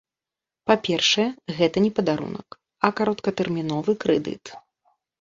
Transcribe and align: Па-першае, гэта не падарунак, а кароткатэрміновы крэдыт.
Па-першае, 0.71 1.25
гэта 1.59 1.85
не 1.87 1.93
падарунак, 2.01 2.59
а 2.87 2.95
кароткатэрміновы 3.03 4.01
крэдыт. 4.07 4.57